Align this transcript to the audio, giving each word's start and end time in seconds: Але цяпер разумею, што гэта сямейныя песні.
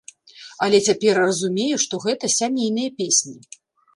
Але 0.67 0.79
цяпер 0.87 1.19
разумею, 1.25 1.75
што 1.85 1.99
гэта 2.05 2.31
сямейныя 2.39 2.95
песні. 3.03 3.37